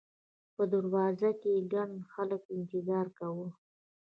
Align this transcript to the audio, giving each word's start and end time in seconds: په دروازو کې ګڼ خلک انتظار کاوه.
په 0.55 0.63
دروازو 0.73 1.31
کې 1.41 1.53
ګڼ 1.73 1.89
خلک 2.13 2.41
انتظار 2.57 3.07
کاوه. 3.17 3.47